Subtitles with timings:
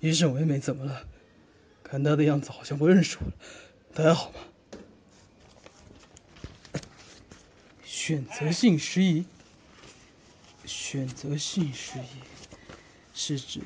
[0.00, 1.06] 医生妹妹怎么了？
[1.82, 3.32] 看她的样子好像不认识我了。
[3.94, 4.40] 她还好吗？
[7.84, 9.24] 选择性失忆。
[10.64, 12.20] 选择性失忆
[13.14, 13.60] 是指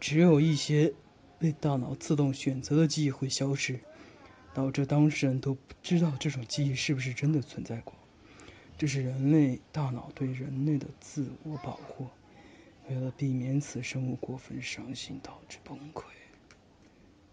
[0.00, 0.92] 只有一些
[1.38, 3.78] 被大脑自动选择的记忆会消失，
[4.52, 7.94] 导致当事人都不知道这种记忆是不是真的存在过。
[8.76, 12.08] 这是人类大脑对人类的自我保护，
[12.88, 16.02] 为了避免此生物过分伤心导致崩溃。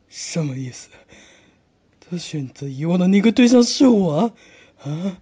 [0.07, 0.89] 什么意思？
[1.99, 4.33] 他选择遗忘的那个对象是我？
[4.83, 5.21] 啊？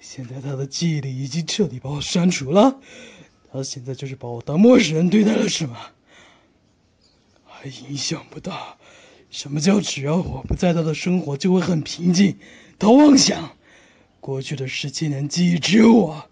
[0.00, 2.80] 现在他的记忆里已经彻底把我删除了，
[3.52, 5.78] 他现在就是把我当陌生人对待了，是吗？
[7.44, 8.78] 还影响不大。
[9.30, 12.38] 什么叫只要我不在他的生活就会很平静？
[12.78, 13.56] 他妄想。
[14.20, 16.28] 过去的十七年记忆只有我，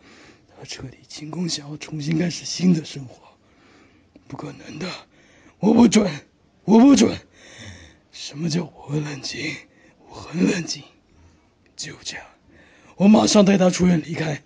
[0.59, 3.29] 他彻底清空，想要重新开始新的生活，
[4.27, 4.91] 不可能的，
[5.61, 6.11] 我不准，
[6.65, 7.17] 我不准。
[8.11, 9.55] 什么叫我很冷静？
[10.09, 10.83] 我很冷静，
[11.77, 12.27] 就这样，
[12.97, 14.43] 我马上带他出院离开。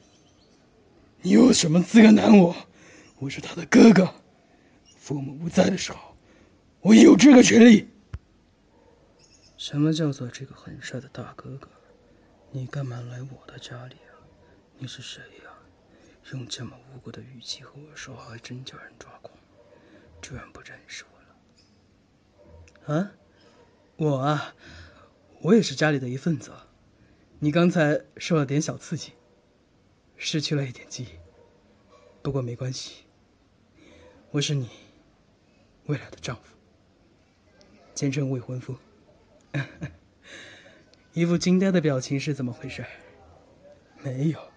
[1.23, 2.55] 你有什么资格拦我？
[3.19, 4.13] 我是他的哥哥，
[4.99, 6.15] 父母不在的时候，
[6.83, 7.89] 我有这个权利。
[9.57, 11.71] 什么叫做这个很帅的大哥哥？
[12.51, 14.13] 你干嘛来我的家里啊？
[14.77, 15.23] 你是谁？
[16.31, 19.37] 用这么无辜的语气和我说话，还真叫人抓狂。
[20.23, 21.05] 居然不认识
[22.87, 23.01] 我了？
[23.01, 23.13] 啊？
[23.97, 24.55] 我啊，
[25.41, 26.53] 我也是家里的一份子。
[27.41, 29.13] 你刚才受了点小刺激，
[30.17, 31.09] 失去了一点记忆。
[32.23, 33.05] 不过没关系，
[34.31, 34.71] 我是你
[35.87, 36.55] 未来的丈夫，
[37.95, 38.77] 简称未婚夫。
[41.13, 42.87] 一副惊呆的表情是怎么回事？
[44.03, 44.52] 没有，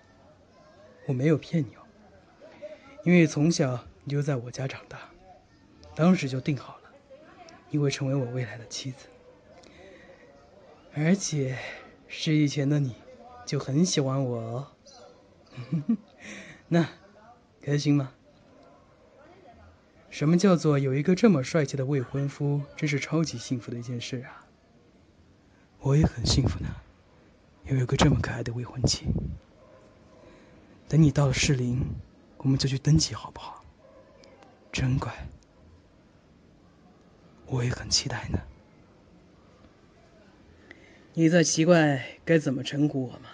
[1.06, 1.82] 我没有骗你哦。
[3.04, 5.00] 因为从小你就在我家长大，
[5.96, 6.90] 当时就定好了，
[7.70, 9.08] 你会成为我未来的妻子。
[10.94, 11.58] 而且，
[12.08, 12.96] 是以前的你，
[13.46, 14.68] 就很喜欢我哦。
[16.68, 16.90] 那，
[17.62, 18.12] 开心吗？
[20.10, 22.62] 什么叫做有一个这么帅气的未婚夫？
[22.78, 24.48] 真是超级幸福的一件事啊！
[25.80, 26.70] 我也很幸福呢，
[27.66, 29.06] 有一个这么可爱的未婚妻。
[30.88, 31.84] 等你到了适龄，
[32.38, 33.64] 我们就去登记，好不好？
[34.72, 35.28] 真乖，
[37.48, 38.40] 我也很期待呢。
[41.14, 43.30] 你在奇怪该怎么称呼我吗？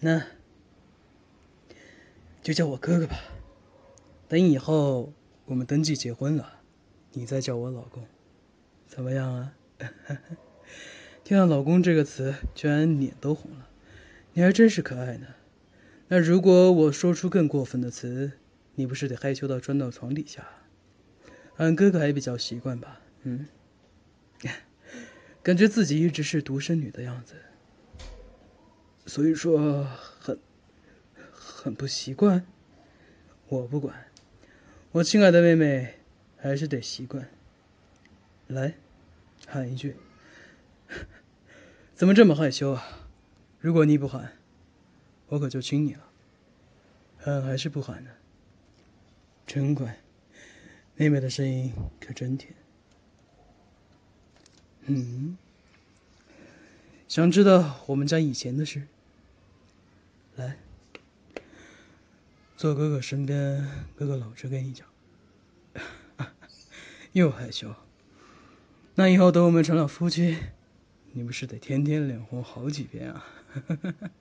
[0.00, 0.22] 那
[2.42, 3.18] 就叫我哥哥吧。
[4.28, 5.12] 等以后
[5.46, 6.60] 我们登记结婚了，
[7.12, 8.06] 你再叫我老公，
[8.86, 9.54] 怎么样啊？
[11.24, 13.68] 听到“老公”这个词，居然脸都红了。
[14.32, 15.26] 你还真是可爱呢。
[16.08, 18.32] 那如果我说出更过分的词，
[18.74, 20.46] 你不是得害羞到钻到床底下？
[21.56, 23.00] 俺哥哥还比较习惯吧？
[23.24, 23.46] 嗯，
[25.42, 27.34] 感觉自己一直是独生女的样子，
[29.06, 29.84] 所以说
[30.20, 30.38] 很
[31.32, 32.46] 很不习惯。
[33.48, 34.06] 我不管，
[34.92, 35.94] 我亲爱的妹妹
[36.36, 37.28] 还是得习惯。
[38.46, 38.74] 来，
[39.46, 39.96] 喊一句。
[41.94, 43.08] 怎么这么害羞啊？
[43.60, 44.37] 如果你不喊，
[45.28, 46.04] 我可就亲你了。
[47.18, 48.10] 喊还是不喊呢？
[49.46, 49.98] 真乖，
[50.96, 52.54] 妹妹的声音可真甜。
[54.86, 55.36] 嗯，
[57.06, 58.86] 想知道我们家以前的事？
[60.36, 60.58] 来，
[62.56, 63.66] 坐哥哥身边，
[63.96, 64.86] 哥哥老实跟你讲。
[67.12, 67.74] 又害羞？
[68.94, 70.38] 那以后等我们成了夫妻。
[71.12, 73.26] 你不是得天天脸红好几遍啊？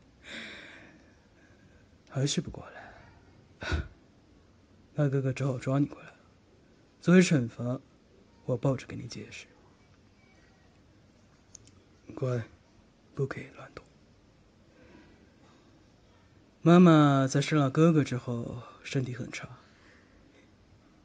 [2.09, 2.94] 还是不过来？
[4.95, 6.16] 那哥哥只好抓你过来了。
[7.01, 7.79] 作为惩罚，
[8.45, 9.45] 我抱着给你解释。
[12.16, 12.44] 乖，
[13.13, 13.85] 不可以乱动。
[16.62, 19.47] 妈妈在生了哥哥之后身体很差，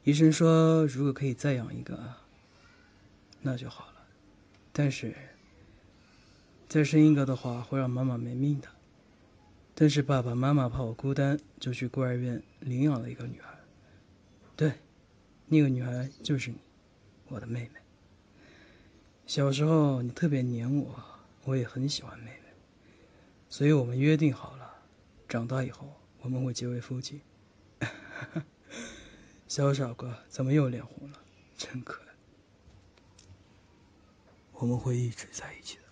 [0.03, 2.15] 医生说如果可以再养一个，
[3.41, 3.93] 那就好了。
[4.71, 5.15] 但是。
[6.69, 8.67] 再生一个的话，会让妈妈没命的。
[9.75, 13.57] 但是爸爸妈妈怕我孤单，就去孤儿院领养了一个女孩。
[14.55, 14.73] 对，
[15.47, 16.57] 那个女孩就是你，
[17.27, 17.79] 我的妹妹。
[19.25, 21.03] 小时候你特别黏我，
[21.45, 22.53] 我也很喜欢妹妹，
[23.49, 24.75] 所以我们约定好了，
[25.27, 25.91] 长大以后
[26.21, 27.21] 我们会结为夫妻。
[29.47, 31.19] 小傻瓜，怎么又脸红了？
[31.57, 32.07] 真可爱。
[34.53, 35.82] 我们会一直在一起的。